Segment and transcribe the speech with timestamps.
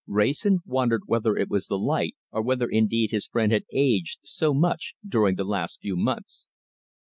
[0.07, 4.51] Wrayson wondered whether it was the light, or whether indeed his friend had aged so
[4.51, 6.47] much during the last few months.